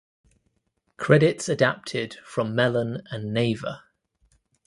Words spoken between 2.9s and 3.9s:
and Naver.